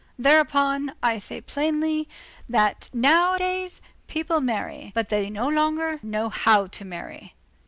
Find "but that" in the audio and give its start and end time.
4.95-5.15